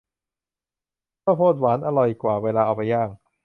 [1.23, 3.09] ข้าวโพดหวานอร่อยกว่าเวลาเอาไปย่าง